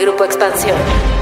[0.00, 1.19] Grupo Expansión.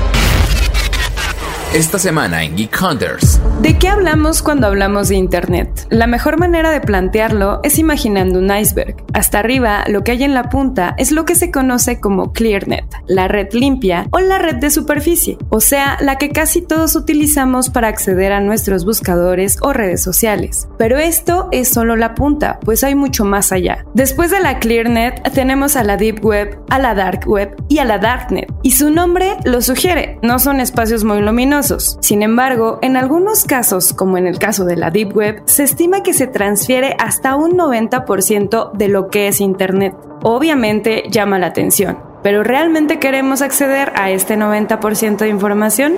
[1.74, 3.38] Esta semana en Geek Hunters.
[3.60, 5.86] ¿De qué hablamos cuando hablamos de Internet?
[5.90, 8.96] La mejor manera de plantearlo es imaginando un iceberg.
[9.12, 12.86] Hasta arriba, lo que hay en la punta es lo que se conoce como ClearNet,
[13.06, 17.68] la red limpia o la red de superficie, o sea, la que casi todos utilizamos
[17.68, 20.68] para acceder a nuestros buscadores o redes sociales.
[20.78, 23.84] Pero esto es solo la punta, pues hay mucho más allá.
[23.92, 27.84] Después de la ClearNet tenemos a la Deep Web, a la Dark Web y a
[27.84, 28.50] la Darknet.
[28.62, 33.92] Y su nombre lo sugiere, no son espacios muy luminosos sin embargo, en algunos casos,
[33.92, 37.52] como en el caso de la Deep Web, se estima que se transfiere hasta un
[37.52, 39.94] 90% de lo que es Internet.
[40.22, 45.94] Obviamente llama la atención, pero ¿realmente queremos acceder a este 90% de información?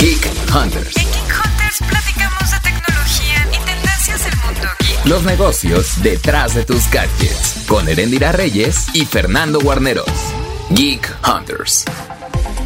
[0.00, 0.96] Geek Hunters.
[0.96, 5.06] En Geek Hunters platicamos de tecnología y tendencias del mundo geek.
[5.06, 7.64] Los negocios detrás de tus gadgets.
[7.66, 10.10] Con Erendira Reyes y Fernando Guarneros.
[10.70, 11.84] Geek Hunters.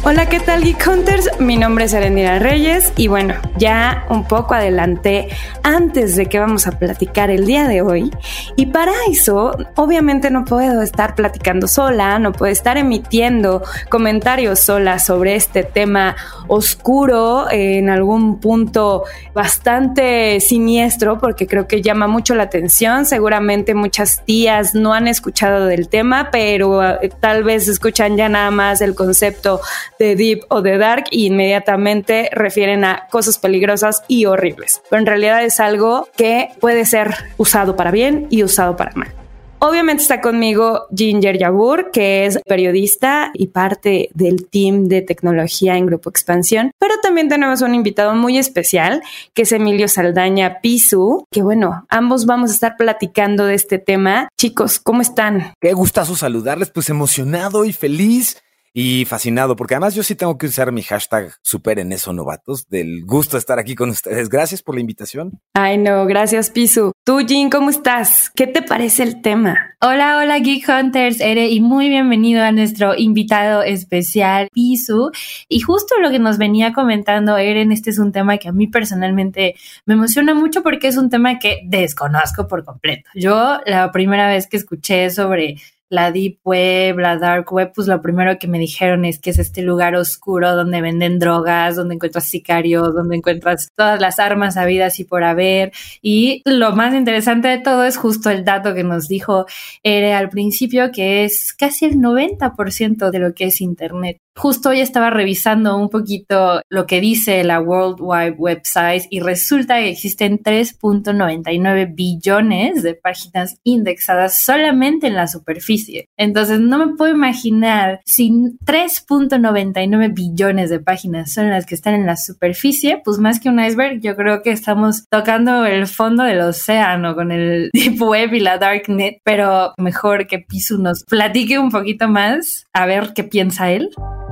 [0.03, 1.29] Hola, ¿qué tal Geek Hunters?
[1.39, 5.29] Mi nombre es Arendira Reyes y bueno, ya un poco adelanté
[5.61, 8.09] antes de que vamos a platicar el día de hoy
[8.55, 14.97] y para eso obviamente no puedo estar platicando sola, no puedo estar emitiendo comentarios sola
[14.97, 16.15] sobre este tema
[16.47, 19.03] oscuro en algún punto
[19.35, 25.67] bastante siniestro porque creo que llama mucho la atención, seguramente muchas tías no han escuchado
[25.67, 29.61] del tema, pero eh, tal vez escuchan ya nada más el concepto
[30.01, 34.81] de deep o de dark y inmediatamente refieren a cosas peligrosas y horribles.
[34.89, 39.13] Pero en realidad es algo que puede ser usado para bien y usado para mal.
[39.59, 45.85] Obviamente está conmigo Ginger Yabur, que es periodista y parte del team de tecnología en
[45.85, 46.71] Grupo Expansión.
[46.79, 49.03] Pero también tenemos un invitado muy especial,
[49.35, 54.29] que es Emilio Saldaña Pisu, que bueno, ambos vamos a estar platicando de este tema.
[54.35, 55.53] Chicos, ¿cómo están?
[55.61, 58.41] Qué gustazo saludarles, pues emocionado y feliz
[58.73, 63.03] y fascinado, porque además yo sí tengo que usar mi hashtag superen eso novatos, del
[63.05, 64.29] gusto de estar aquí con ustedes.
[64.29, 65.39] Gracias por la invitación.
[65.53, 66.93] Ay, no, gracias, Pisu.
[67.03, 68.29] Tú, Jean, ¿cómo estás?
[68.35, 69.75] ¿Qué te parece el tema?
[69.81, 75.11] Hola, hola, Geek Hunters, Ere, y muy bienvenido a nuestro invitado especial, Pisu.
[75.49, 78.67] Y justo lo que nos venía comentando Eren, este es un tema que a mí
[78.67, 83.09] personalmente me emociona mucho porque es un tema que desconozco por completo.
[83.15, 85.57] Yo la primera vez que escuché sobre
[85.91, 89.39] la Deep Web, la Dark Web, pues lo primero que me dijeron es que es
[89.39, 94.99] este lugar oscuro donde venden drogas, donde encuentras sicarios, donde encuentras todas las armas habidas
[95.01, 95.73] y por haber.
[96.01, 99.45] Y lo más interesante de todo es justo el dato que nos dijo
[99.83, 104.21] Ere al principio, que es casi el 90% de lo que es Internet.
[104.37, 109.75] Justo hoy estaba revisando un poquito lo que dice la World Wide Website y resulta
[109.75, 116.07] que existen 3.99 billones de páginas indexadas solamente en la superficie.
[116.17, 118.31] Entonces no me puedo imaginar si
[118.65, 123.59] 3.99 billones de páginas son las que están en la superficie, pues más que un
[123.59, 128.39] iceberg, yo creo que estamos tocando el fondo del océano con el Deep Web y
[128.39, 133.71] la Darknet, pero mejor que Pisu nos platique un poquito más a ver qué piensa
[133.71, 133.89] él.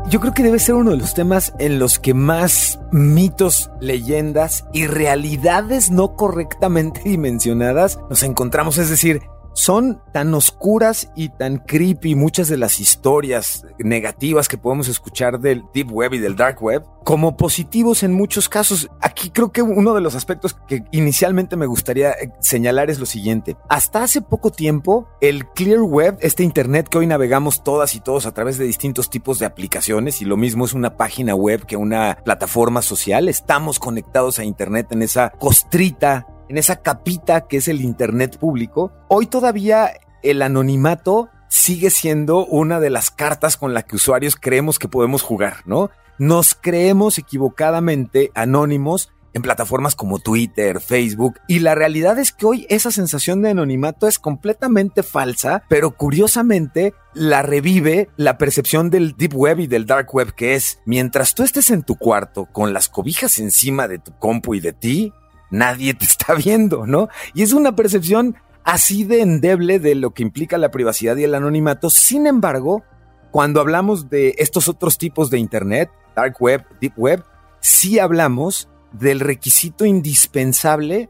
[0.08, 4.66] Yo creo que debe ser uno de los temas en los que más mitos, leyendas
[4.74, 8.78] y realidades no correctamente dimensionadas nos encontramos.
[8.78, 9.22] Es decir,
[9.60, 15.66] son tan oscuras y tan creepy muchas de las historias negativas que podemos escuchar del
[15.74, 18.90] Deep Web y del Dark Web como positivos en muchos casos.
[19.02, 23.06] Aquí creo que uno de los aspectos que inicialmente me gustaría eh, señalar es lo
[23.06, 23.58] siguiente.
[23.68, 28.26] Hasta hace poco tiempo, el Clear Web, este Internet que hoy navegamos todas y todos
[28.26, 31.76] a través de distintos tipos de aplicaciones y lo mismo es una página web que
[31.76, 37.68] una plataforma social, estamos conectados a Internet en esa costrita en esa capita que es
[37.68, 39.92] el Internet público, hoy todavía
[40.24, 45.22] el anonimato sigue siendo una de las cartas con la que usuarios creemos que podemos
[45.22, 45.90] jugar, ¿no?
[46.18, 52.66] Nos creemos equivocadamente anónimos en plataformas como Twitter, Facebook, y la realidad es que hoy
[52.70, 59.36] esa sensación de anonimato es completamente falsa, pero curiosamente la revive la percepción del Deep
[59.36, 62.90] Web y del Dark Web, que es, mientras tú estés en tu cuarto con las
[62.90, 65.14] cobijas encima de tu compu y de ti,
[65.50, 67.10] nadie te está viendo, ¿no?
[67.34, 71.36] Y es una percepción así de endeble de lo que implica la privacidad y el
[71.36, 71.90] anonimato.
[71.90, 72.84] Sin embargo,
[73.32, 77.24] cuando hablamos de estos otros tipos de Internet, Dark Web, Deep Web,
[77.62, 81.10] sí hablamos del requisito indispensable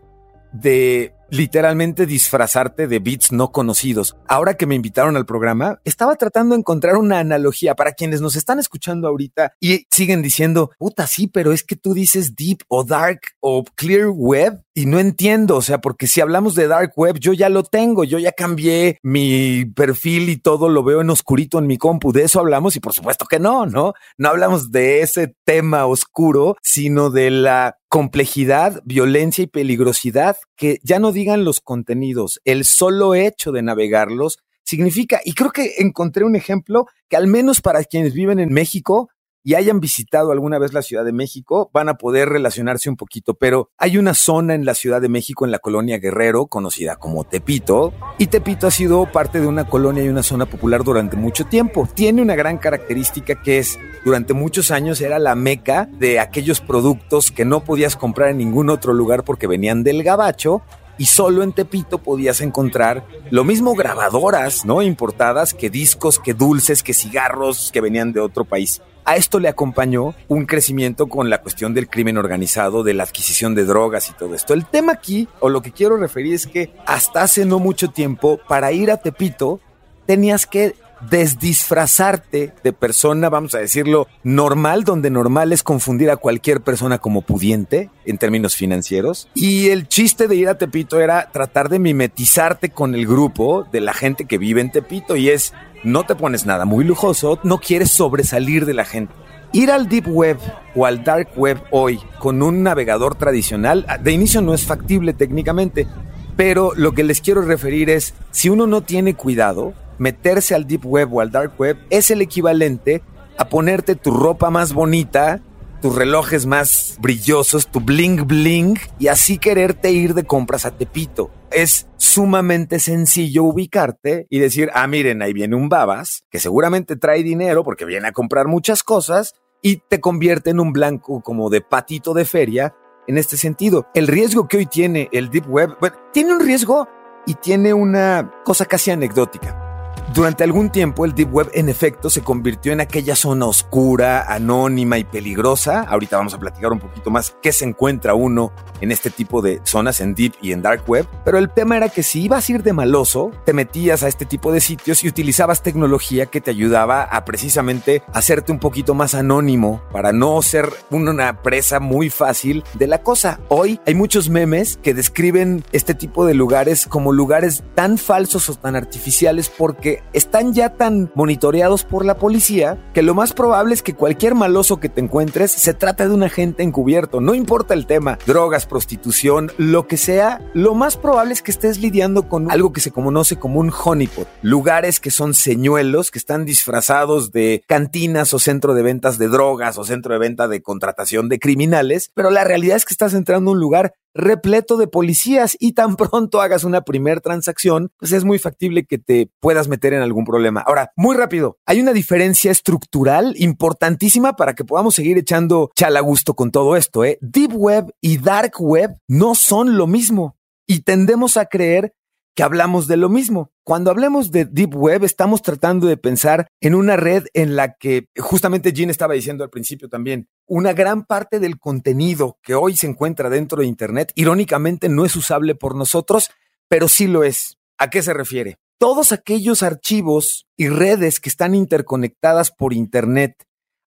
[0.52, 4.16] de literalmente disfrazarte de bits no conocidos.
[4.28, 8.36] Ahora que me invitaron al programa, estaba tratando de encontrar una analogía para quienes nos
[8.36, 12.84] están escuchando ahorita y siguen diciendo, puta, sí, pero es que tú dices deep o
[12.84, 17.20] dark o clear web y no entiendo, o sea, porque si hablamos de dark web,
[17.20, 21.60] yo ya lo tengo, yo ya cambié mi perfil y todo lo veo en oscurito
[21.60, 23.92] en mi compu, de eso hablamos y por supuesto que no, ¿no?
[24.18, 30.98] No hablamos de ese tema oscuro, sino de la complejidad, violencia y peligrosidad que ya
[30.98, 36.38] no digan los contenidos, el solo hecho de navegarlos significa, y creo que encontré un
[36.38, 39.10] ejemplo que al menos para quienes viven en México
[39.44, 43.34] y hayan visitado alguna vez la Ciudad de México, van a poder relacionarse un poquito,
[43.34, 47.24] pero hay una zona en la Ciudad de México, en la colonia Guerrero, conocida como
[47.24, 51.46] Tepito, y Tepito ha sido parte de una colonia y una zona popular durante mucho
[51.46, 51.88] tiempo.
[51.94, 57.32] Tiene una gran característica que es, durante muchos años era la meca de aquellos productos
[57.32, 60.62] que no podías comprar en ningún otro lugar porque venían del gabacho
[61.00, 64.82] y solo en Tepito podías encontrar lo mismo grabadoras, ¿no?
[64.82, 68.82] Importadas que discos, que dulces, que cigarros que venían de otro país.
[69.06, 73.56] A esto le acompañó un crecimiento con la cuestión del crimen organizado, de la adquisición
[73.56, 74.54] de drogas y todo esto.
[74.54, 78.40] El tema aquí, o lo que quiero referir es que hasta hace no mucho tiempo,
[78.48, 79.60] para ir a Tepito,
[80.06, 80.76] tenías que
[81.10, 87.22] desdisfrazarte de persona, vamos a decirlo, normal, donde normal es confundir a cualquier persona como
[87.22, 89.30] pudiente en términos financieros.
[89.34, 93.82] Y el chiste de ir a Tepito era tratar de mimetizarte con el grupo de
[93.82, 95.54] la gente que vive en Tepito y es,
[95.84, 99.14] no te pones nada muy lujoso, no quieres sobresalir de la gente.
[99.52, 100.38] Ir al Deep Web
[100.76, 105.88] o al Dark Web hoy con un navegador tradicional, de inicio no es factible técnicamente,
[106.36, 110.86] pero lo que les quiero referir es, si uno no tiene cuidado, meterse al deep
[110.86, 113.02] web o al dark web es el equivalente
[113.38, 115.42] a ponerte tu ropa más bonita,
[115.82, 121.32] tus relojes más brillosos, tu bling bling y así quererte ir de compras a Tepito.
[121.52, 127.24] Es sumamente sencillo ubicarte y decir, ah, miren, ahí viene un babas que seguramente trae
[127.24, 131.62] dinero porque viene a comprar muchas cosas y te convierte en un blanco como de
[131.62, 132.76] patito de feria
[133.08, 133.88] en este sentido.
[133.94, 135.78] El riesgo que hoy tiene el Deep Web,
[136.14, 136.88] tiene un riesgo
[137.26, 139.69] y tiene una cosa casi anecdótica.
[140.14, 144.98] Durante algún tiempo el Deep Web en efecto se convirtió en aquella zona oscura, anónima
[144.98, 145.82] y peligrosa.
[145.84, 148.52] Ahorita vamos a platicar un poquito más qué se encuentra uno
[148.82, 151.06] en este tipo de zonas en Deep y en Dark Web.
[151.26, 154.26] Pero el tema era que si ibas a ir de maloso, te metías a este
[154.26, 159.14] tipo de sitios y utilizabas tecnología que te ayudaba a precisamente hacerte un poquito más
[159.14, 163.40] anónimo para no ser una presa muy fácil de la cosa.
[163.48, 168.56] Hoy hay muchos memes que describen este tipo de lugares como lugares tan falsos o
[168.56, 173.84] tan artificiales porque están ya tan monitoreados por la policía que lo más probable es
[173.84, 177.22] que cualquier maloso que te encuentres se trate de un agente encubierto.
[177.22, 181.80] No importa el tema, drogas, prostitución, lo que sea, lo más probable es que estés
[181.80, 184.28] lidiando con algo que se conoce como un honeypot.
[184.42, 189.78] Lugares que son señuelos, que están disfrazados de cantinas o centro de ventas de drogas
[189.78, 193.52] o centro de venta de contratación de criminales, pero la realidad es que estás entrando
[193.52, 198.24] a un lugar repleto de policías y tan pronto hagas una primer transacción, pues es
[198.24, 200.62] muy factible que te puedas meter en algún problema.
[200.62, 205.72] Ahora, muy rápido, hay una diferencia estructural importantísima para que podamos seguir echando
[206.02, 207.04] gusto con todo esto.
[207.04, 207.18] ¿eh?
[207.22, 211.94] Deep Web y Dark Web no son lo mismo y tendemos a creer
[212.40, 213.52] que hablamos de lo mismo.
[213.66, 218.08] Cuando hablemos de Deep Web, estamos tratando de pensar en una red en la que,
[218.18, 222.88] justamente Jean estaba diciendo al principio también, una gran parte del contenido que hoy se
[222.88, 226.30] encuentra dentro de Internet, irónicamente, no es usable por nosotros,
[226.70, 227.58] pero sí lo es.
[227.78, 228.58] ¿A qué se refiere?
[228.78, 233.36] Todos aquellos archivos y redes que están interconectadas por Internet,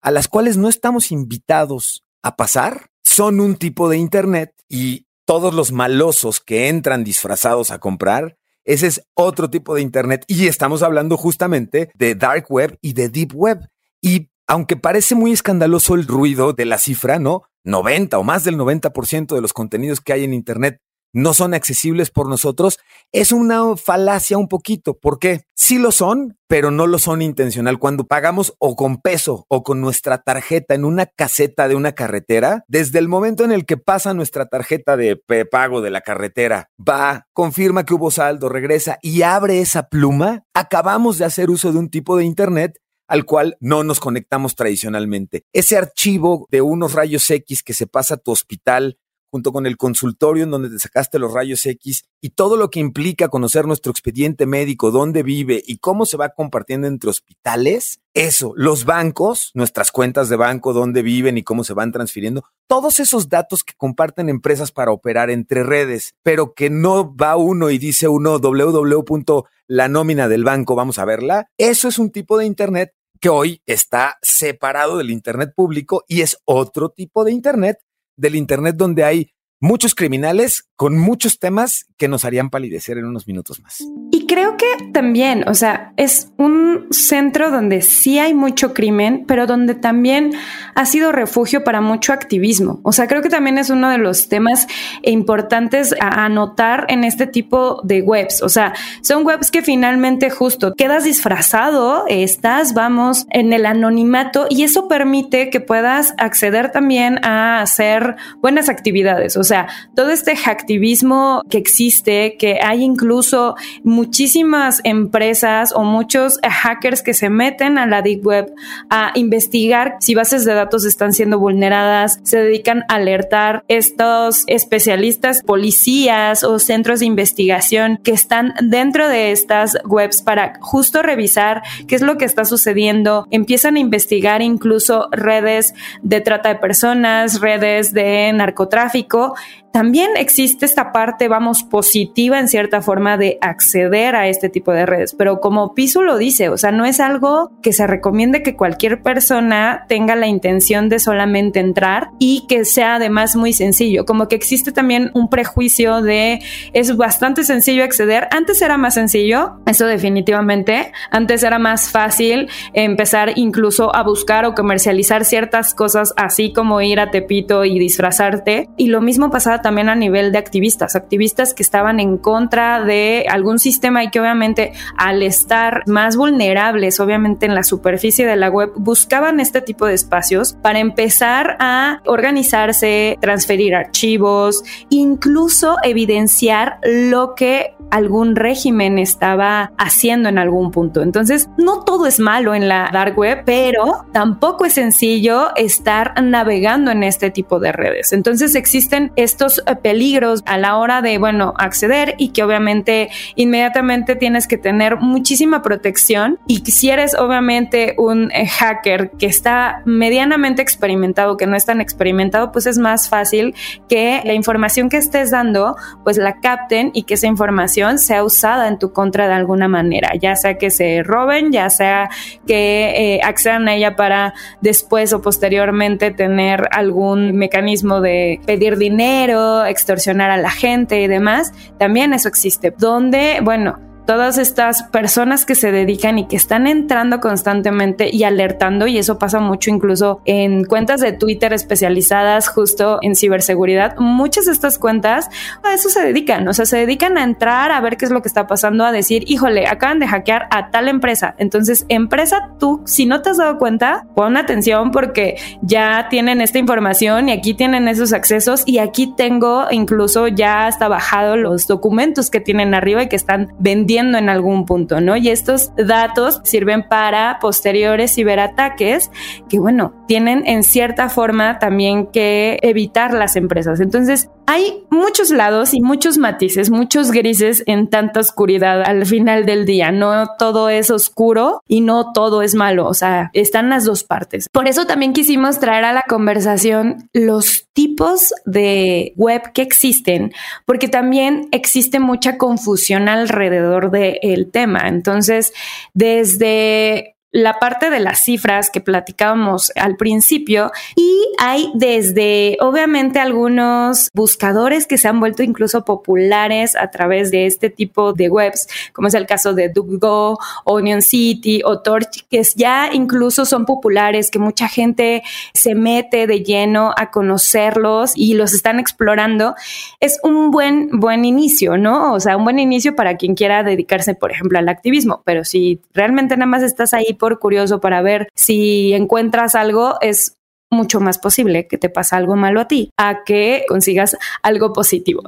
[0.02, 5.54] a las cuales no estamos invitados a pasar, son un tipo de Internet y todos
[5.54, 10.84] los malosos que entran disfrazados a comprar, ese es otro tipo de Internet y estamos
[10.84, 13.68] hablando justamente de Dark Web y de Deep Web.
[14.02, 17.44] Y aunque parece muy escandaloso el ruido de la cifra, ¿no?
[17.64, 20.80] 90 o más del 90% de los contenidos que hay en Internet
[21.14, 22.80] no son accesibles por nosotros,
[23.12, 24.98] es una falacia un poquito.
[24.98, 25.42] ¿Por qué?
[25.56, 27.80] Sí lo son, pero no lo son intencional.
[27.80, 32.64] Cuando pagamos o con peso o con nuestra tarjeta en una caseta de una carretera,
[32.68, 35.18] desde el momento en el que pasa nuestra tarjeta de
[35.50, 41.18] pago de la carretera, va, confirma que hubo saldo, regresa y abre esa pluma, acabamos
[41.18, 42.80] de hacer uso de un tipo de Internet
[43.12, 45.44] al cual no nos conectamos tradicionalmente.
[45.52, 49.00] Ese archivo de unos rayos X que se pasa a tu hospital
[49.32, 52.80] junto con el consultorio en donde te sacaste los rayos X y todo lo que
[52.82, 58.54] implica conocer nuestro expediente médico, dónde vive y cómo se va compartiendo entre hospitales, eso,
[58.56, 63.30] los bancos, nuestras cuentas de banco, dónde viven y cómo se van transfiriendo, todos esos
[63.30, 68.08] datos que comparten empresas para operar entre redes, pero que no va uno y dice
[68.08, 69.44] uno www.
[69.68, 73.62] la nómina del banco, vamos a verla, eso es un tipo de Internet que hoy
[73.68, 77.78] está separado del Internet público y es otro tipo de Internet
[78.18, 83.28] del Internet donde hay muchos criminales con muchos temas que nos harían palidecer en unos
[83.28, 83.88] minutos más.
[84.10, 89.46] Y creo que también, o sea, es un centro donde sí hay mucho crimen, pero
[89.46, 90.32] donde también
[90.74, 92.80] ha sido refugio para mucho activismo.
[92.84, 94.66] O sea, creo que también es uno de los temas
[95.04, 98.42] importantes a anotar en este tipo de webs.
[98.42, 98.74] O sea,
[99.04, 105.52] son webs que finalmente justo quedas disfrazado, estás, vamos, en el anonimato y eso permite
[105.52, 109.38] que puedas acceder también a hacer buenas actividades.
[109.38, 110.36] O sea, todo este
[110.72, 117.86] activismo que existe, que hay incluso muchísimas empresas o muchos hackers que se meten a
[117.86, 118.54] la Deep Web
[118.90, 125.44] a investigar si bases de datos están siendo vulneradas, se dedican a alertar estos especialistas,
[125.44, 131.96] policías o centros de investigación que están dentro de estas webs para justo revisar qué
[131.96, 137.92] es lo que está sucediendo, empiezan a investigar incluso redes de trata de personas, redes
[137.92, 139.36] de narcotráfico
[139.72, 144.86] también existe esta parte, vamos, positiva en cierta forma de acceder a este tipo de
[144.86, 148.56] redes, pero como Piso lo dice, o sea, no es algo que se recomiende que
[148.56, 154.28] cualquier persona tenga la intención de solamente entrar y que sea además muy sencillo, como
[154.28, 156.42] que existe también un prejuicio de
[156.74, 163.34] es bastante sencillo acceder, antes era más sencillo, eso definitivamente, antes era más fácil empezar
[163.36, 168.70] incluso a buscar o comercializar ciertas cosas así como ir a Tepito y disfrazarte.
[168.78, 173.26] Y lo mismo pasaba también a nivel de activistas, activistas que estaban en contra de
[173.30, 178.50] algún sistema y que obviamente al estar más vulnerables, obviamente en la superficie de la
[178.50, 187.36] web, buscaban este tipo de espacios para empezar a organizarse, transferir archivos, incluso evidenciar lo
[187.36, 191.02] que algún régimen estaba haciendo en algún punto.
[191.02, 196.90] Entonces, no todo es malo en la dark web, pero tampoco es sencillo estar navegando
[196.92, 198.14] en este tipo de redes.
[198.14, 204.16] Entonces, existen estos eh, peligros a la hora de, bueno, acceder y que obviamente inmediatamente
[204.16, 206.40] tienes que tener muchísima protección.
[206.48, 211.82] Y si eres obviamente un eh, hacker que está medianamente experimentado, que no es tan
[211.82, 213.56] experimentado, pues es más fácil
[213.90, 218.68] que la información que estés dando, pues la capten y que esa información sea usada
[218.68, 222.10] en tu contra de alguna manera, ya sea que se roben, ya sea
[222.48, 229.41] que eh, accedan a ella para después o posteriormente tener algún mecanismo de pedir dinero,
[229.66, 232.74] extorsionar a la gente y demás, también eso existe.
[232.78, 233.80] Donde, bueno,
[234.12, 239.18] todas estas personas que se dedican y que están entrando constantemente y alertando, y eso
[239.18, 245.30] pasa mucho incluso en cuentas de Twitter especializadas justo en ciberseguridad, muchas de estas cuentas
[245.64, 248.22] a eso se dedican, o sea, se dedican a entrar a ver qué es lo
[248.22, 251.34] que está pasando, a decir, híjole, acaban de hackear a tal empresa.
[251.38, 256.60] Entonces, empresa, tú, si no te has dado cuenta, pon atención porque ya tienen esta
[256.60, 262.30] información y aquí tienen esos accesos y aquí tengo incluso ya hasta bajado los documentos
[262.30, 265.16] que tienen arriba y que están vendiendo en algún punto, ¿no?
[265.18, 269.10] Y estos datos sirven para posteriores ciberataques
[269.50, 273.80] que, bueno, tienen en cierta forma también que evitar las empresas.
[273.80, 279.66] Entonces, hay muchos lados y muchos matices, muchos grises en tanta oscuridad al final del
[279.66, 279.92] día.
[279.92, 282.88] No todo es oscuro y no todo es malo.
[282.88, 284.50] O sea, están las dos partes.
[284.52, 290.34] Por eso también quisimos traer a la conversación los tipos de web que existen,
[290.66, 294.88] porque también existe mucha confusión alrededor del tema.
[294.88, 295.54] Entonces,
[295.94, 304.10] desde la parte de las cifras que platicábamos al principio y hay desde obviamente algunos
[304.14, 309.08] buscadores que se han vuelto incluso populares a través de este tipo de webs, como
[309.08, 314.40] es el caso de DuckDuckGo, Onion City o Torch, que ya incluso son populares, que
[314.40, 315.24] mucha gente
[315.54, 319.56] se mete de lleno a conocerlos y los están explorando.
[320.00, 322.14] Es un buen buen inicio, ¿no?
[322.14, 325.80] O sea, un buen inicio para quien quiera dedicarse, por ejemplo, al activismo, pero si
[325.94, 330.38] realmente nada más estás ahí por curioso para ver si encuentras algo, es
[330.72, 335.22] mucho más posible que te pase algo malo a ti a que consigas algo positivo.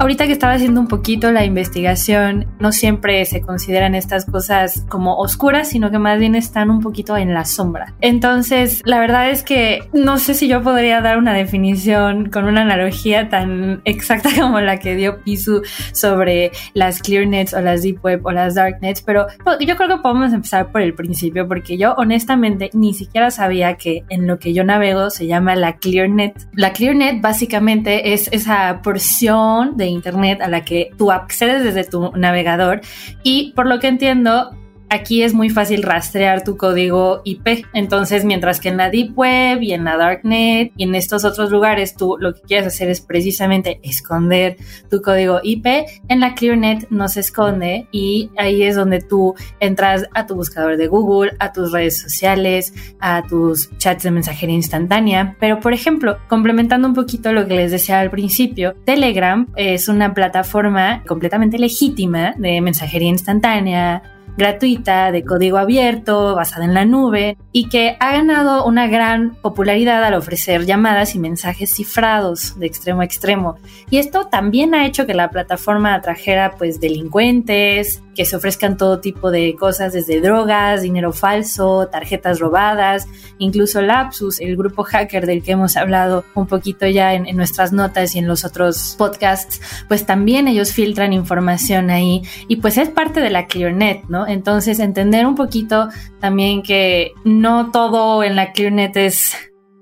[0.00, 5.16] Ahorita que estaba haciendo un poquito la investigación, no siempre se consideran estas cosas como
[5.18, 7.92] oscuras, sino que más bien están un poquito en la sombra.
[8.00, 12.62] Entonces, la verdad es que no sé si yo podría dar una definición con una
[12.62, 15.60] analogía tan exacta como la que dio Pisu
[15.92, 19.26] sobre las clear nets o las deep web o las dark nets, pero
[19.60, 24.04] yo creo que podemos empezar por el principio porque yo honestamente ni siquiera sabía que
[24.08, 26.32] en lo que yo navego se llama la clear net.
[26.54, 31.84] La clear net básicamente es esa porción de Internet a la que tú accedes desde
[31.84, 32.80] tu navegador
[33.22, 34.56] y por lo que entiendo
[34.90, 37.64] aquí es muy fácil rastrear tu código IP.
[37.72, 41.50] Entonces, mientras que en la Deep Web y en la Darknet y en estos otros
[41.50, 44.56] lugares tú lo que quieres hacer es precisamente esconder
[44.90, 45.66] tu código IP,
[46.08, 50.76] en la ClearNet no se esconde y ahí es donde tú entras a tu buscador
[50.76, 55.36] de Google, a tus redes sociales, a tus chats de mensajería instantánea.
[55.38, 60.12] Pero, por ejemplo, complementando un poquito lo que les decía al principio, Telegram es una
[60.14, 67.68] plataforma completamente legítima de mensajería instantánea, gratuita, de código abierto, basada en la nube, y
[67.68, 73.04] que ha ganado una gran popularidad al ofrecer llamadas y mensajes cifrados de extremo a
[73.04, 73.56] extremo.
[73.90, 79.00] Y esto también ha hecho que la plataforma atrajera pues delincuentes, que se ofrezcan todo
[79.00, 83.08] tipo de cosas, desde drogas, dinero falso, tarjetas robadas,
[83.38, 88.14] incluso Lapsus, el grupo hacker del que hemos hablado un poquito ya en, nuestras notas
[88.14, 93.20] y en los otros podcasts, pues también ellos filtran información ahí y pues es parte
[93.20, 94.26] de la ClearNet, ¿no?
[94.26, 95.88] Entonces entender un poquito
[96.20, 99.34] también que no todo en la ClearNet es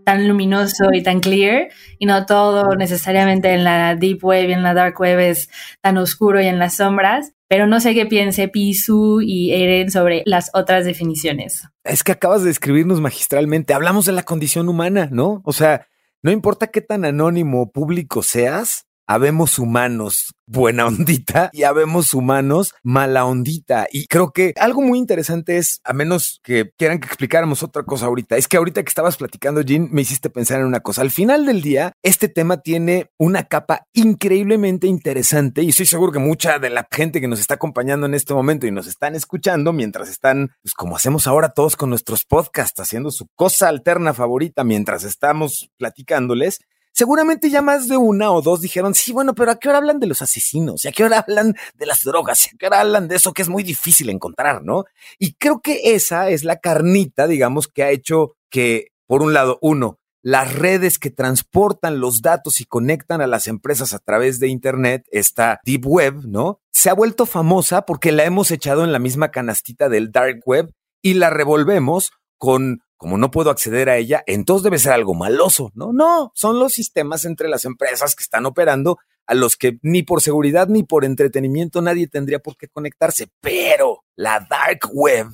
[0.04, 4.62] tan luminoso y tan clear y no todo necesariamente en la deep web y en
[4.62, 8.48] la dark web es tan oscuro y en las sombras pero no sé qué piense
[8.48, 11.66] Pisu y Eren sobre las otras definiciones.
[11.82, 13.74] Es que acabas de escribirnos magistralmente.
[13.74, 15.40] Hablamos de la condición humana, ¿no?
[15.44, 15.86] O sea,
[16.22, 22.74] no importa qué tan anónimo o público seas, habemos humanos buena ondita y habemos humanos
[22.82, 23.86] mala ondita.
[23.90, 28.06] Y creo que algo muy interesante es, a menos que quieran que explicáramos otra cosa
[28.06, 31.02] ahorita, es que ahorita que estabas platicando, Jean, me hiciste pensar en una cosa.
[31.02, 36.18] Al final del día, este tema tiene una capa increíblemente interesante y estoy seguro que
[36.18, 39.72] mucha de la gente que nos está acompañando en este momento y nos están escuchando
[39.72, 44.64] mientras están, pues como hacemos ahora todos con nuestros podcasts, haciendo su cosa alterna favorita
[44.64, 46.60] mientras estamos platicándoles,
[46.98, 50.00] seguramente ya más de una o dos dijeron, sí, bueno, pero ¿a qué hora hablan
[50.00, 50.84] de los asesinos?
[50.84, 52.44] ¿Y a qué hora hablan de las drogas?
[52.46, 54.84] ¿Y a qué hora hablan de eso que es muy difícil encontrar, no?
[55.16, 59.60] Y creo que esa es la carnita, digamos, que ha hecho que, por un lado,
[59.62, 64.48] uno, las redes que transportan los datos y conectan a las empresas a través de
[64.48, 66.58] Internet, esta Deep Web, ¿no?
[66.72, 70.72] Se ha vuelto famosa porque la hemos echado en la misma canastita del Dark Web
[71.00, 75.70] y la revolvemos con como no puedo acceder a ella, entonces debe ser algo maloso.
[75.74, 80.02] No, no, son los sistemas entre las empresas que están operando a los que ni
[80.02, 83.30] por seguridad ni por entretenimiento nadie tendría por qué conectarse.
[83.40, 85.28] Pero la dark web,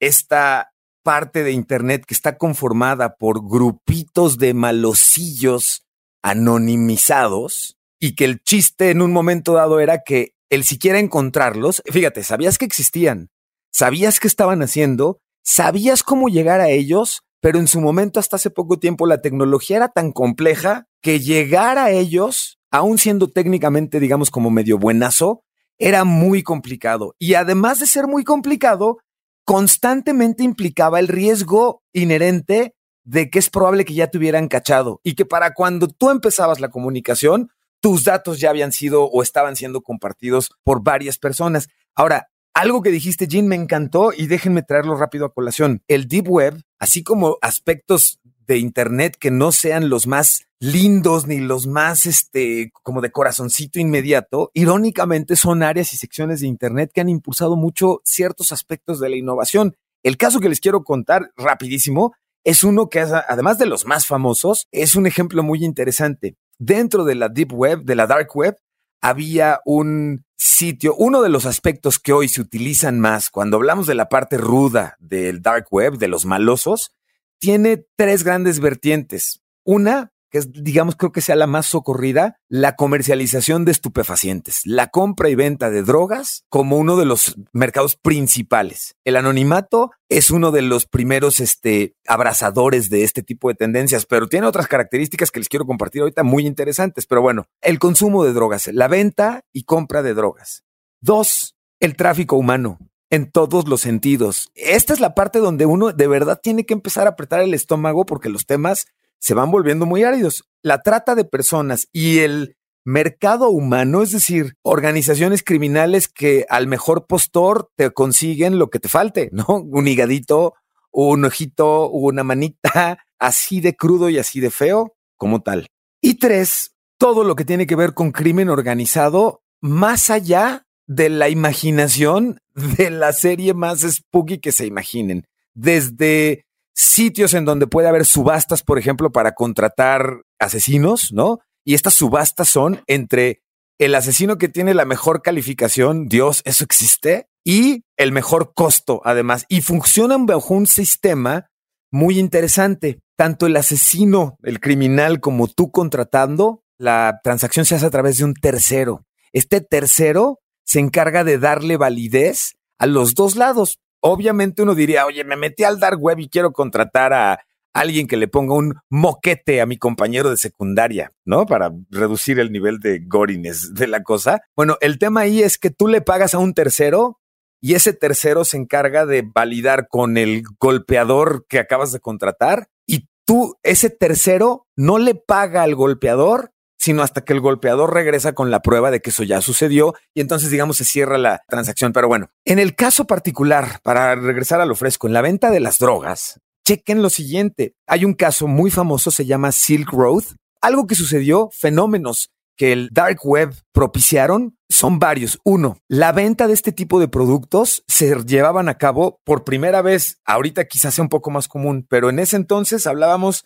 [0.00, 5.86] esta parte de Internet que está conformada por grupitos de malosillos
[6.22, 12.22] anonimizados y que el chiste en un momento dado era que el siquiera encontrarlos, fíjate,
[12.22, 13.30] sabías que existían,
[13.72, 18.50] sabías que estaban haciendo sabías cómo llegar a ellos, pero en su momento hasta hace
[18.50, 24.30] poco tiempo la tecnología era tan compleja que llegar a ellos, aún siendo técnicamente, digamos,
[24.30, 25.42] como medio buenazo,
[25.78, 27.14] era muy complicado.
[27.18, 28.98] Y además de ser muy complicado,
[29.44, 32.74] constantemente implicaba el riesgo inherente
[33.04, 36.60] de que es probable que ya te hubieran cachado y que para cuando tú empezabas
[36.60, 37.50] la comunicación,
[37.80, 41.68] tus datos ya habían sido o estaban siendo compartidos por varias personas.
[41.94, 45.82] Ahora, algo que dijiste, Jean, me encantó y déjenme traerlo rápido a colación.
[45.88, 51.38] El Deep Web, así como aspectos de Internet que no sean los más lindos ni
[51.38, 57.00] los más, este, como de corazoncito inmediato, irónicamente son áreas y secciones de Internet que
[57.00, 59.76] han impulsado mucho ciertos aspectos de la innovación.
[60.02, 62.12] El caso que les quiero contar rapidísimo
[62.44, 66.36] es uno que, además de los más famosos, es un ejemplo muy interesante.
[66.58, 68.56] Dentro de la Deep Web, de la Dark Web,
[69.00, 73.94] había un sitio, uno de los aspectos que hoy se utilizan más cuando hablamos de
[73.94, 76.92] la parte ruda del dark web, de los malosos,
[77.38, 79.42] tiene tres grandes vertientes.
[79.64, 84.88] Una que es, digamos, creo que sea la más socorrida, la comercialización de estupefacientes, la
[84.88, 88.94] compra y venta de drogas como uno de los mercados principales.
[89.04, 94.28] El anonimato es uno de los primeros este, abrazadores de este tipo de tendencias, pero
[94.28, 97.06] tiene otras características que les quiero compartir ahorita muy interesantes.
[97.06, 100.64] Pero bueno, el consumo de drogas, la venta y compra de drogas.
[101.00, 102.78] Dos, el tráfico humano
[103.10, 104.50] en todos los sentidos.
[104.54, 108.06] Esta es la parte donde uno de verdad tiene que empezar a apretar el estómago
[108.06, 108.86] porque los temas
[109.20, 110.44] se van volviendo muy áridos.
[110.62, 117.06] La trata de personas y el mercado humano, es decir, organizaciones criminales que al mejor
[117.06, 119.44] postor te consiguen lo que te falte, ¿no?
[119.70, 120.54] Un higadito,
[120.92, 125.68] un ojito, una manita, así de crudo y así de feo, como tal.
[126.00, 131.28] Y tres, todo lo que tiene que ver con crimen organizado, más allá de la
[131.28, 135.26] imaginación de la serie más spooky que se imaginen.
[135.54, 136.46] Desde
[136.80, 141.40] sitios en donde puede haber subastas, por ejemplo, para contratar asesinos, ¿no?
[141.64, 143.42] Y estas subastas son entre
[143.78, 147.30] el asesino que tiene la mejor calificación, Dios, ¿eso existe?
[147.44, 149.46] y el mejor costo, además.
[149.48, 151.50] Y funcionan bajo un sistema
[151.90, 153.00] muy interesante.
[153.16, 158.24] Tanto el asesino, el criminal, como tú contratando, la transacción se hace a través de
[158.24, 159.04] un tercero.
[159.32, 163.78] Este tercero se encarga de darle validez a los dos lados.
[164.00, 167.40] Obviamente uno diría, oye, me metí al dark web y quiero contratar a
[167.72, 171.46] alguien que le ponga un moquete a mi compañero de secundaria, ¿no?
[171.46, 174.40] Para reducir el nivel de gorines de la cosa.
[174.56, 177.20] Bueno, el tema ahí es que tú le pagas a un tercero
[177.60, 183.08] y ese tercero se encarga de validar con el golpeador que acabas de contratar y
[183.24, 188.50] tú, ese tercero, no le paga al golpeador sino hasta que el golpeador regresa con
[188.50, 191.92] la prueba de que eso ya sucedió y entonces, digamos, se cierra la transacción.
[191.92, 195.60] Pero bueno, en el caso particular, para regresar a lo fresco, en la venta de
[195.60, 197.74] las drogas, chequen lo siguiente.
[197.86, 200.24] Hay un caso muy famoso, se llama Silk Road.
[200.62, 205.38] Algo que sucedió, fenómenos que el dark web propiciaron son varios.
[205.44, 210.18] Uno, la venta de este tipo de productos se llevaban a cabo por primera vez.
[210.24, 213.44] Ahorita quizás sea un poco más común, pero en ese entonces hablábamos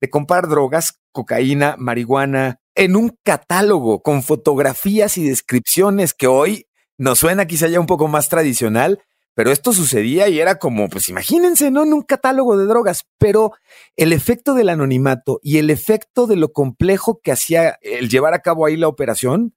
[0.00, 7.18] de comprar drogas, cocaína, marihuana, en un catálogo con fotografías y descripciones que hoy nos
[7.18, 9.02] suena quizá ya un poco más tradicional,
[9.34, 11.82] pero esto sucedía y era como, pues imagínense, ¿no?
[11.82, 13.50] En un catálogo de drogas, pero
[13.96, 18.42] el efecto del anonimato y el efecto de lo complejo que hacía el llevar a
[18.42, 19.56] cabo ahí la operación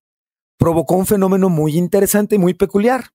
[0.57, 3.12] provocó un fenómeno muy interesante y muy peculiar.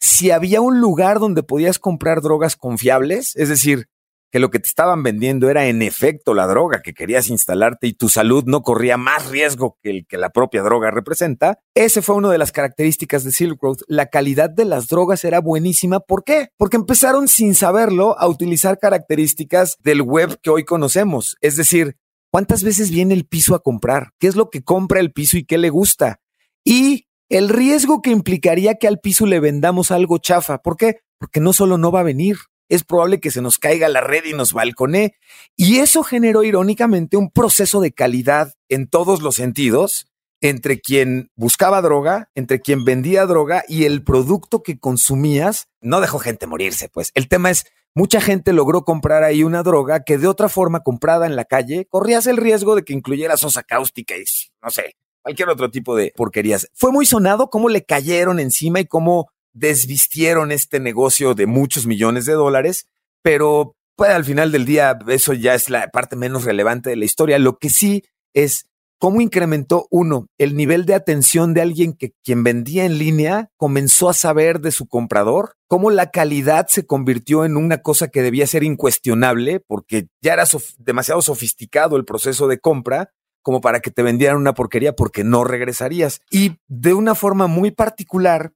[0.00, 3.88] Si había un lugar donde podías comprar drogas confiables, es decir,
[4.34, 7.92] que lo que te estaban vendiendo era en efecto la droga que querías instalarte y
[7.92, 12.16] tu salud no corría más riesgo que el que la propia droga representa, ese fue
[12.16, 13.76] una de las características de Silk Road.
[13.86, 16.00] La calidad de las drogas era buenísima.
[16.00, 16.48] ¿Por qué?
[16.56, 21.36] Porque empezaron sin saberlo a utilizar características del web que hoy conocemos.
[21.40, 21.94] Es decir,
[22.32, 24.08] ¿cuántas veces viene el piso a comprar?
[24.18, 26.18] ¿Qué es lo que compra el piso y qué le gusta?
[26.64, 30.58] Y el riesgo que implicaría que al piso le vendamos algo chafa.
[30.58, 30.96] ¿Por qué?
[31.20, 34.24] Porque no solo no va a venir, es probable que se nos caiga la red
[34.24, 35.16] y nos balcone.
[35.56, 40.06] Y eso generó irónicamente un proceso de calidad en todos los sentidos
[40.40, 46.18] entre quien buscaba droga, entre quien vendía droga y el producto que consumías no dejó
[46.18, 46.90] gente morirse.
[46.90, 50.80] Pues el tema es, mucha gente logró comprar ahí una droga que de otra forma
[50.80, 54.24] comprada en la calle corrías el riesgo de que incluyera sosa cáustica y
[54.62, 56.68] no sé, cualquier otro tipo de porquerías.
[56.74, 62.26] Fue muy sonado cómo le cayeron encima y cómo desvistieron este negocio de muchos millones
[62.26, 62.86] de dólares,
[63.22, 67.04] pero pues, al final del día eso ya es la parte menos relevante de la
[67.04, 67.38] historia.
[67.38, 68.66] Lo que sí es
[68.98, 74.08] cómo incrementó uno el nivel de atención de alguien que quien vendía en línea comenzó
[74.08, 78.46] a saber de su comprador, cómo la calidad se convirtió en una cosa que debía
[78.46, 80.44] ser incuestionable porque ya era
[80.78, 83.10] demasiado sofisticado el proceso de compra
[83.42, 86.22] como para que te vendieran una porquería porque no regresarías.
[86.30, 88.52] Y de una forma muy particular,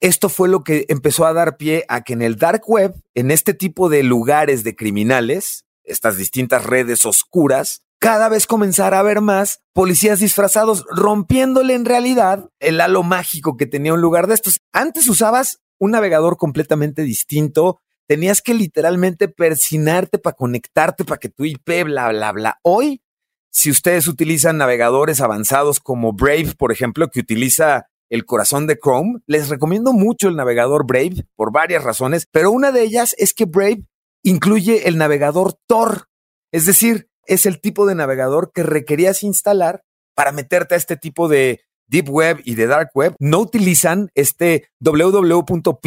[0.00, 3.30] esto fue lo que empezó a dar pie a que en el dark web, en
[3.30, 9.20] este tipo de lugares de criminales, estas distintas redes oscuras, cada vez comenzara a haber
[9.20, 14.60] más policías disfrazados, rompiéndole en realidad el halo mágico que tenía un lugar de estos.
[14.72, 21.44] Antes usabas un navegador completamente distinto, tenías que literalmente persinarte para conectarte, para que tu
[21.44, 22.58] IP, bla, bla, bla.
[22.62, 23.02] Hoy,
[23.50, 29.20] si ustedes utilizan navegadores avanzados como Brave, por ejemplo, que utiliza el corazón de Chrome,
[29.26, 33.44] les recomiendo mucho el navegador Brave por varias razones, pero una de ellas es que
[33.44, 33.84] Brave
[34.22, 36.08] incluye el navegador Tor,
[36.52, 39.82] es decir, es el tipo de navegador que requerías instalar
[40.14, 43.14] para meterte a este tipo de deep web y de dark web.
[43.18, 45.80] No utilizan este www.pisu.mx,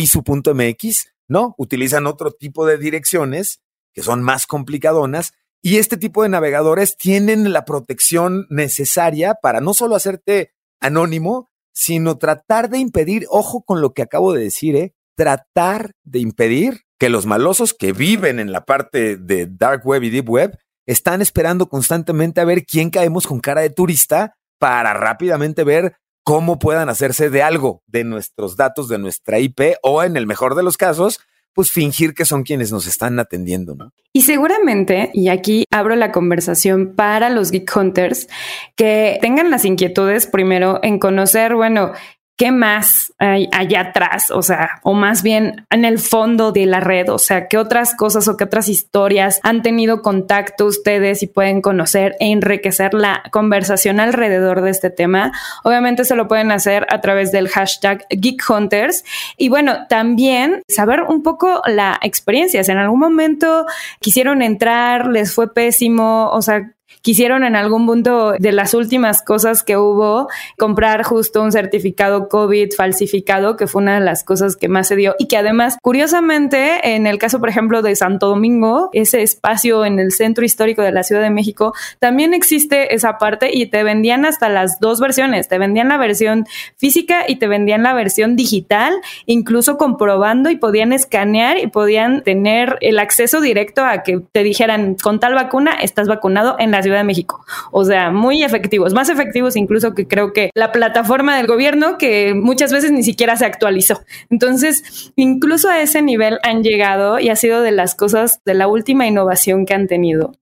[1.27, 3.61] no, utilizan otro tipo de direcciones
[3.93, 9.73] que son más complicadonas y este tipo de navegadores tienen la protección necesaria para no
[9.73, 14.93] solo hacerte anónimo, sino tratar de impedir, ojo con lo que acabo de decir, ¿eh?
[15.15, 20.09] tratar de impedir que los malosos que viven en la parte de dark web y
[20.09, 25.63] deep web están esperando constantemente a ver quién caemos con cara de turista para rápidamente
[25.63, 30.27] ver cómo puedan hacerse de algo de nuestros datos, de nuestra IP o en el
[30.27, 31.21] mejor de los casos,
[31.59, 33.91] pues fingir que son quienes nos están atendiendo, ¿no?
[34.13, 38.29] Y seguramente, y aquí abro la conversación para los Geek Hunters,
[38.77, 41.91] que tengan las inquietudes primero en conocer, bueno,
[42.39, 44.31] ¿qué más hay allá atrás?
[44.31, 47.93] O sea, o más bien en el fondo de la red, o sea, ¿qué otras
[47.95, 53.23] cosas o qué otras historias han tenido contacto ustedes y pueden conocer e enriquecer la
[53.31, 55.33] conversación alrededor de este tema?
[55.65, 59.03] Obviamente se lo pueden hacer a través del hashtag Geek Hunters
[59.35, 62.63] y bueno, también saber un poco la experiencia.
[62.63, 63.65] Si en algún momento
[63.99, 69.63] quisieron entrar, les fue pésimo, o sea, quisieron en algún punto de las últimas cosas
[69.63, 74.67] que hubo comprar justo un certificado COVID falsificado, que fue una de las cosas que
[74.67, 75.15] más se dio.
[75.19, 79.99] Y que además, curiosamente, en el caso, por ejemplo, de Santo Domingo, ese espacio en
[79.99, 84.25] el centro histórico de la Ciudad de México, también existe esa parte y te vendían
[84.25, 86.45] hasta las dos versiones, te vendían la versión
[86.77, 88.93] física y te vendían la versión digital,
[89.25, 94.95] incluso comprobando y podían escanear y podían tener el acceso directo a que te dijeran
[94.95, 97.45] con tal vacuna estás vacunado en la Ciudad de México.
[97.71, 102.33] O sea, muy efectivos, más efectivos incluso que creo que la plataforma del gobierno que
[102.33, 104.01] muchas veces ni siquiera se actualizó.
[104.29, 108.67] Entonces, incluso a ese nivel han llegado y ha sido de las cosas de la
[108.67, 110.33] última innovación que han tenido.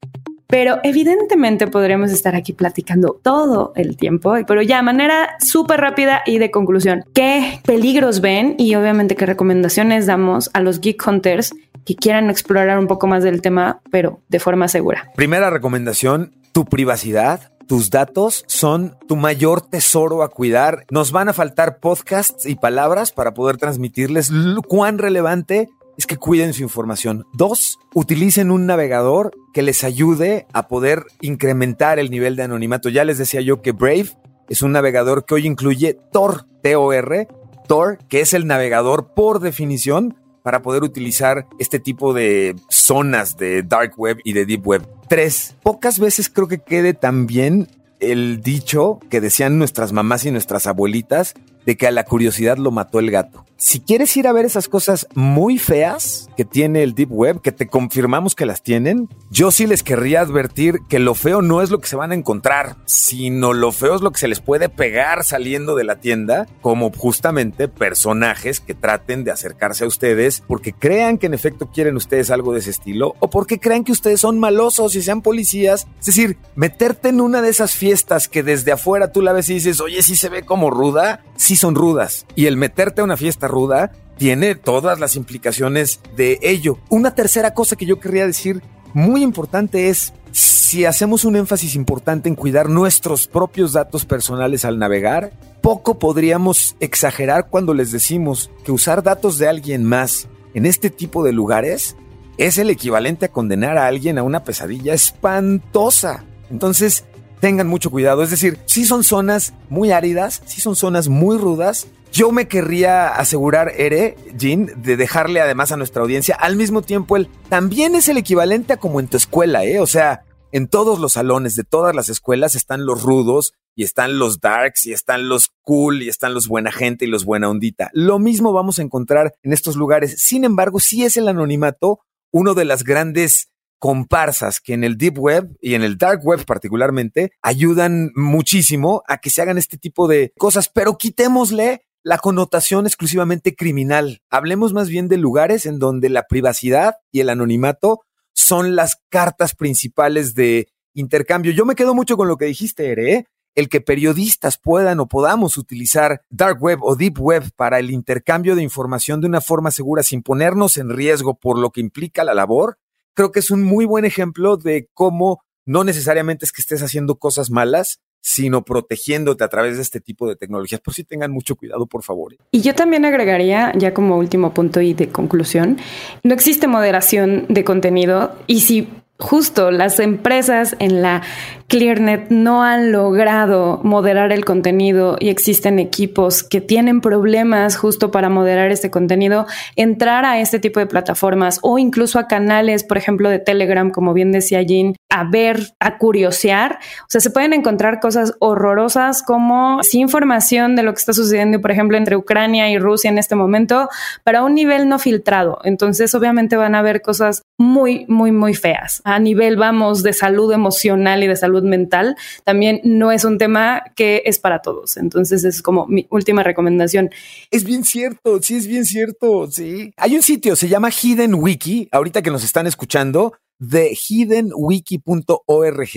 [0.48, 6.38] Pero evidentemente podremos estar aquí platicando todo el tiempo, pero ya manera súper rápida y
[6.38, 11.54] de conclusión, ¿qué peligros ven y obviamente qué recomendaciones damos a los geek hunters
[11.86, 15.12] que quieran explorar un poco más del tema, pero de forma segura?
[15.16, 17.52] Primera recomendación, tu privacidad.
[17.68, 20.86] Tus datos son tu mayor tesoro a cuidar.
[20.90, 24.32] Nos van a faltar podcasts y palabras para poder transmitirles
[24.70, 27.26] cuán relevante es que cuiden su información.
[27.34, 32.90] Dos, utilicen un navegador que les ayude a poder incrementar el nivel de anonimato.
[32.90, 34.12] Ya les decía yo que Brave
[34.48, 37.28] es un navegador que hoy incluye Tor, T-O-R,
[37.68, 43.64] Tor, que es el navegador por definición para poder utilizar este tipo de zonas de
[43.64, 44.88] dark web y de deep web.
[45.10, 47.68] Tres, pocas veces creo que quede también
[48.00, 51.34] el dicho que decían nuestras mamás y nuestras abuelitas
[51.67, 53.45] de que a la curiosidad lo mató el gato.
[53.60, 57.51] Si quieres ir a ver esas cosas muy feas que tiene el Deep Web, que
[57.51, 61.71] te confirmamos que las tienen, yo sí les querría advertir que lo feo no es
[61.71, 64.69] lo que se van a encontrar, sino lo feo es lo que se les puede
[64.69, 70.71] pegar saliendo de la tienda, como justamente personajes que traten de acercarse a ustedes porque
[70.71, 74.21] crean que en efecto quieren ustedes algo de ese estilo o porque crean que ustedes
[74.21, 75.88] son malosos y sean policías.
[75.99, 79.56] Es decir, meterte en una de esas fiestas que desde afuera tú la ves y
[79.56, 82.26] dices, oye, sí se ve como ruda, sí son rudas.
[82.36, 86.80] Y el meterte a una fiesta ruda tiene todas las implicaciones de ello.
[86.89, 88.62] Una tercera cosa que yo querría decir
[88.93, 94.80] muy importante es si hacemos un énfasis importante en cuidar nuestros propios datos personales al
[94.80, 100.89] navegar, poco podríamos exagerar cuando les decimos que usar datos de alguien más en este
[100.89, 101.96] tipo de lugares
[102.38, 106.24] es el equivalente a condenar a alguien a una pesadilla espantosa.
[106.50, 107.06] Entonces,
[107.39, 108.23] tengan mucho cuidado.
[108.23, 113.10] Es decir, si son zonas muy áridas, si son zonas muy rudas, yo me querría
[113.10, 118.08] asegurar, Ere, Jean, de dejarle además a nuestra audiencia al mismo tiempo el también es
[118.08, 119.80] el equivalente a como en tu escuela, ¿eh?
[119.80, 124.17] O sea, en todos los salones de todas las escuelas están los rudos y están
[124.17, 127.91] los darks y están los cool y están los buena gente y los buena ondita.
[127.93, 130.15] Lo mismo vamos a encontrar en estos lugares.
[130.19, 132.00] Sin embargo, sí es el anonimato
[132.32, 136.46] uno de las grandes comparsas que en el Deep Web y en el Dark Web
[136.46, 142.86] particularmente ayudan muchísimo a que se hagan este tipo de cosas, pero quitémosle la connotación
[142.86, 144.22] exclusivamente criminal.
[144.30, 148.02] Hablemos más bien de lugares en donde la privacidad y el anonimato
[148.34, 151.52] son las cartas principales de intercambio.
[151.52, 153.26] Yo me quedo mucho con lo que dijiste, Ere, ¿eh?
[153.56, 158.56] el que periodistas puedan o podamos utilizar dark web o deep web para el intercambio
[158.56, 162.36] de información de una forma segura sin ponernos en riesgo por lo que implica la
[162.36, 162.78] labor,
[163.17, 167.15] creo que es un muy buen ejemplo de cómo no necesariamente es que estés haciendo
[167.15, 170.82] cosas malas, sino protegiéndote a través de este tipo de tecnologías.
[170.82, 172.36] Por si tengan mucho cuidado, por favor.
[172.51, 175.77] Y yo también agregaría, ya como último punto y de conclusión,
[176.23, 178.88] no existe moderación de contenido y si
[179.19, 181.23] justo las empresas en la
[181.67, 188.30] ClearNet no han logrado moderar el contenido y existen equipos que tienen problemas justo para
[188.30, 193.30] moderar este contenido, entrar a este tipo de plataformas o incluso a canales, por ejemplo,
[193.30, 196.80] de Telegram, como bien decía Jean, a ver, a curiosear.
[197.01, 201.60] O sea, se pueden encontrar cosas horrorosas como sin información de lo que está sucediendo,
[201.60, 203.89] por ejemplo, entre Ucrania y Rusia en este momento,
[204.23, 205.60] para un nivel no filtrado.
[205.63, 209.01] Entonces, obviamente van a haber cosas muy, muy, muy feas.
[209.10, 213.86] A nivel, vamos, de salud emocional y de salud mental, también no es un tema
[213.96, 214.98] que es para todos.
[214.98, 217.10] Entonces es como mi última recomendación.
[217.50, 219.93] Es bien cierto, sí, es bien cierto, sí.
[219.96, 225.89] Hay un sitio, se llama Hidden Wiki, ahorita que nos están escuchando, de hiddenwiki.org.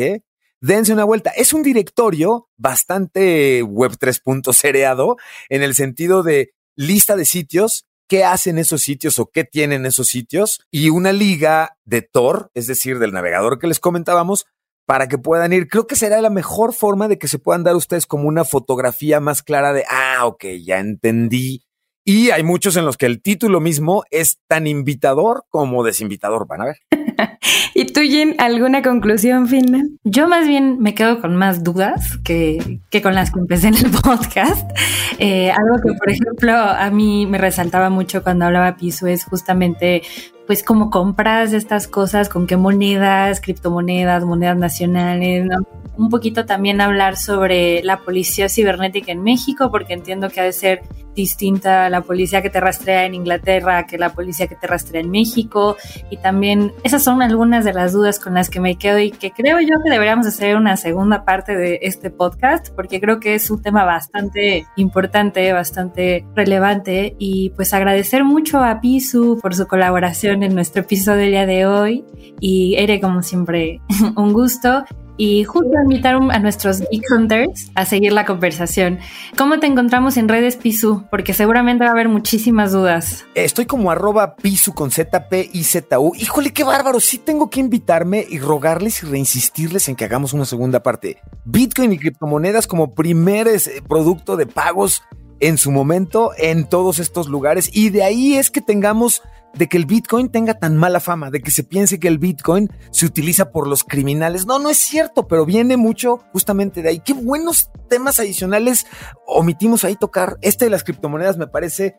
[0.61, 1.31] Dense una vuelta.
[1.31, 5.16] Es un directorio bastante web 3.0 cereado
[5.49, 10.09] en el sentido de lista de sitios qué hacen esos sitios o qué tienen esos
[10.09, 14.46] sitios y una liga de Tor, es decir, del navegador que les comentábamos,
[14.85, 15.68] para que puedan ir.
[15.68, 19.20] Creo que será la mejor forma de que se puedan dar ustedes como una fotografía
[19.20, 21.62] más clara de, ah, ok, ya entendí
[22.05, 26.47] Y hay muchos en los que el título mismo es tan invitador como desinvitador.
[26.47, 26.77] Van a ver.
[27.75, 29.91] ¿Y tú, Jen, alguna conclusión final?
[30.05, 33.75] Yo más bien me quedo con más dudas que, que con las que empecé en
[33.75, 34.71] el podcast.
[35.19, 40.03] Eh, algo que, por ejemplo, a mí me resaltaba mucho cuando hablaba Piso es justamente
[40.51, 45.59] pues cómo compras estas cosas, con qué monedas, criptomonedas, monedas nacionales, ¿no?
[46.01, 50.53] un poquito también hablar sobre la policía cibernética en México, porque entiendo que ha de
[50.53, 50.81] ser
[51.15, 55.11] distinta la policía que te rastrea en Inglaterra que la policía que te rastrea en
[55.11, 55.77] México.
[56.09, 59.31] Y también esas son algunas de las dudas con las que me quedo y que
[59.31, 63.51] creo yo que deberíamos hacer una segunda parte de este podcast, porque creo que es
[63.51, 67.15] un tema bastante importante, bastante relevante.
[67.19, 71.66] Y pues agradecer mucho a Pisu por su colaboración en nuestro episodio del día de
[71.66, 72.05] hoy.
[72.40, 73.81] Y Ere, como siempre,
[74.16, 74.85] un gusto
[75.20, 79.00] y justo invitar a nuestros Geek Hunters a seguir la conversación.
[79.37, 81.05] ¿Cómo te encontramos en redes Pisu?
[81.11, 83.26] Porque seguramente va a haber muchísimas dudas.
[83.35, 86.14] Estoy como arroba Pisu con Z, P, I, Z, U.
[86.16, 87.00] Híjole, qué bárbaro.
[87.00, 91.18] Sí tengo que invitarme y rogarles y reinsistirles en que hagamos una segunda parte.
[91.44, 95.03] Bitcoin y criptomonedas como primer eh, producto de pagos
[95.40, 97.68] en su momento en todos estos lugares.
[97.74, 99.22] Y de ahí es que tengamos
[99.55, 102.71] de que el Bitcoin tenga tan mala fama, de que se piense que el Bitcoin
[102.91, 104.47] se utiliza por los criminales.
[104.47, 107.01] No, no es cierto, pero viene mucho justamente de ahí.
[107.01, 108.87] Qué buenos temas adicionales
[109.27, 110.39] omitimos ahí tocar.
[110.41, 111.97] Este de las criptomonedas me parece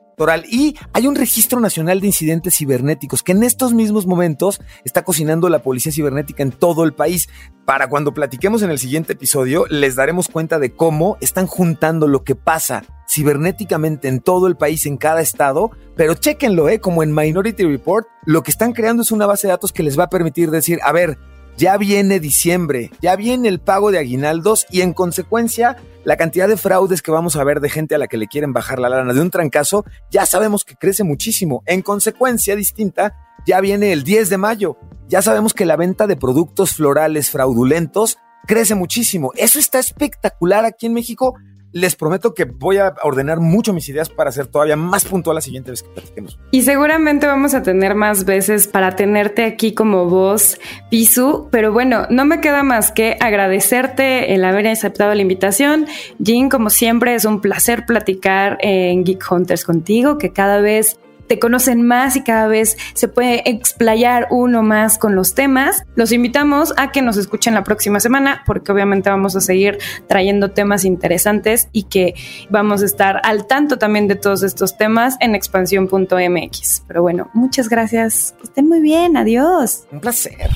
[0.50, 5.50] Y hay un registro nacional de incidentes cibernéticos que en estos mismos momentos está cocinando
[5.50, 7.28] la policía cibernética en todo el país.
[7.66, 12.24] Para cuando platiquemos en el siguiente episodio, les daremos cuenta de cómo están juntando lo
[12.24, 16.80] que pasa cibernéticamente en todo el país, en cada estado, pero chéquenlo, ¿eh?
[16.80, 20.00] Como en Minority Report, lo que están creando es una base de datos que les
[20.00, 21.18] va a permitir decir, a ver,
[21.62, 26.58] ya viene diciembre, ya viene el pago de aguinaldos y en consecuencia la cantidad de
[26.58, 29.14] fraudes que vamos a ver de gente a la que le quieren bajar la lana
[29.14, 31.62] de un trancazo, ya sabemos que crece muchísimo.
[31.68, 33.14] En consecuencia distinta,
[33.46, 38.18] ya viene el 10 de mayo, ya sabemos que la venta de productos florales fraudulentos
[38.48, 39.32] crece muchísimo.
[39.36, 41.36] Eso está espectacular aquí en México
[41.72, 45.42] les prometo que voy a ordenar mucho mis ideas para ser todavía más puntual la
[45.42, 46.40] siguiente vez que platiquemos.
[46.52, 51.48] Y seguramente vamos a tener más veces para tenerte aquí como voz, Pisu.
[51.52, 55.88] Pero bueno, no me queda más que agradecerte el haber aceptado la invitación.
[56.20, 60.98] Jean, como siempre, es un placer platicar en Geek Hunters contigo, que cada vez
[61.32, 65.86] te conocen más y cada vez se puede explayar uno más con los temas.
[65.96, 69.78] Los invitamos a que nos escuchen la próxima semana porque obviamente vamos a seguir
[70.10, 72.16] trayendo temas interesantes y que
[72.50, 76.84] vamos a estar al tanto también de todos estos temas en expansión.mx.
[76.86, 78.36] Pero bueno, muchas gracias.
[78.38, 79.16] Que estén muy bien.
[79.16, 79.86] Adiós.
[79.90, 80.50] Un placer.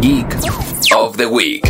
[0.00, 0.28] Geek
[0.94, 1.66] of the Week.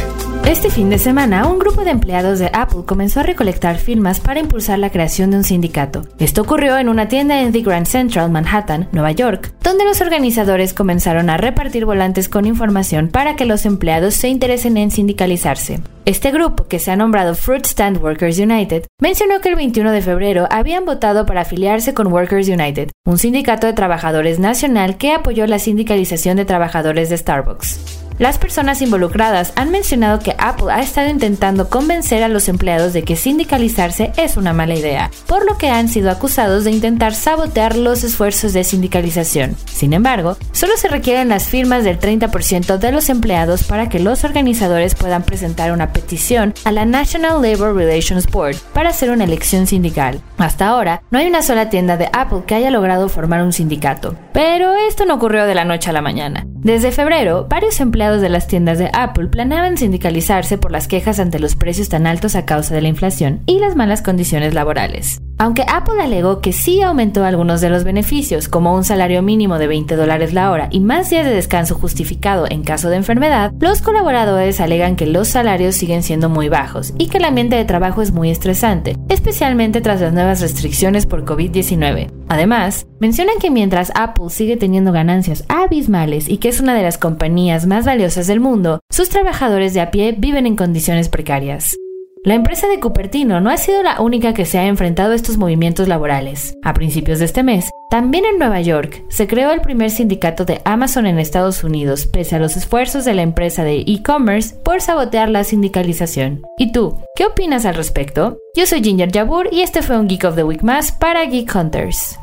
[0.46, 4.38] Este fin de semana, un grupo de empleados de Apple comenzó a recolectar firmas para
[4.38, 6.02] impulsar la creación de un sindicato.
[6.20, 10.72] Esto ocurrió en una tienda en The Grand Central, Manhattan, Nueva York, donde los organizadores
[10.72, 15.80] comenzaron a repartir volantes con información para que los empleados se interesen en sindicalizarse.
[16.04, 20.00] Este grupo, que se ha nombrado Fruit Stand Workers United, mencionó que el 21 de
[20.00, 25.44] febrero habían votado para afiliarse con Workers United, un sindicato de trabajadores nacional que apoyó
[25.48, 28.05] la sindicalización de trabajadores de Starbucks.
[28.18, 33.02] Las personas involucradas han mencionado que Apple ha estado intentando convencer a los empleados de
[33.02, 37.76] que sindicalizarse es una mala idea, por lo que han sido acusados de intentar sabotear
[37.76, 39.54] los esfuerzos de sindicalización.
[39.66, 44.24] Sin embargo, solo se requieren las firmas del 30% de los empleados para que los
[44.24, 49.66] organizadores puedan presentar una petición a la National Labor Relations Board para hacer una elección
[49.66, 50.22] sindical.
[50.38, 54.16] Hasta ahora, no hay una sola tienda de Apple que haya logrado formar un sindicato.
[54.32, 56.46] Pero esto no ocurrió de la noche a la mañana.
[56.66, 61.38] Desde febrero, varios empleados de las tiendas de Apple planeaban sindicalizarse por las quejas ante
[61.38, 65.20] los precios tan altos a causa de la inflación y las malas condiciones laborales.
[65.38, 69.66] Aunque Apple alegó que sí aumentó algunos de los beneficios, como un salario mínimo de
[69.66, 73.82] 20 dólares la hora y más días de descanso justificado en caso de enfermedad, los
[73.82, 78.00] colaboradores alegan que los salarios siguen siendo muy bajos y que el ambiente de trabajo
[78.00, 82.10] es muy estresante, especialmente tras las nuevas restricciones por COVID-19.
[82.28, 86.96] Además, mencionan que mientras Apple sigue teniendo ganancias abismales y que es una de las
[86.96, 91.76] compañías más valiosas del mundo, sus trabajadores de a pie viven en condiciones precarias.
[92.24, 95.38] La empresa de Cupertino no ha sido la única que se ha enfrentado a estos
[95.38, 96.54] movimientos laborales.
[96.62, 100.60] A principios de este mes, también en Nueva York, se creó el primer sindicato de
[100.64, 105.28] Amazon en Estados Unidos, pese a los esfuerzos de la empresa de e-commerce por sabotear
[105.28, 106.42] la sindicalización.
[106.58, 108.38] ¿Y tú, qué opinas al respecto?
[108.56, 111.54] Yo soy Ginger Jabur y este fue un Geek of the Week más para Geek
[111.54, 112.18] Hunters.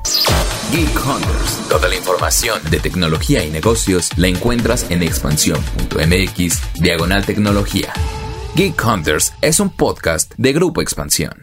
[0.71, 1.69] Geek Hunters.
[1.69, 7.93] Toda la información de tecnología y negocios la encuentras en expansión.mx, diagonal tecnología.
[8.55, 11.42] Geek Hunters es un podcast de Grupo Expansión.